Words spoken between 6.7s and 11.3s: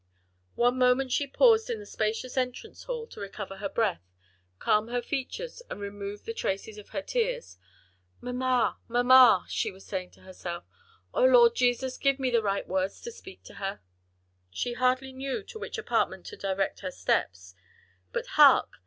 of her tears. "Mamma, mamma," she was saying to herself, "O